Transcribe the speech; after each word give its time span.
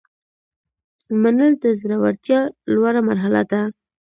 منل 1.21 1.51
د 1.63 1.65
زړورتیا 1.81 2.39
لوړه 2.73 3.01
مرحله 3.09 3.41
ده. 3.51 3.61